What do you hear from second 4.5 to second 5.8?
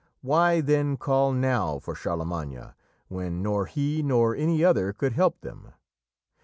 other could help them?